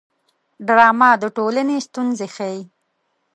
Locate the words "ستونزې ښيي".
1.87-2.61